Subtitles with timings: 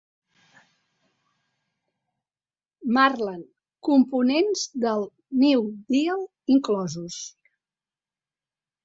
[2.97, 3.43] Marland,
[3.89, 5.05] components del
[5.45, 7.21] New Deal inclosos.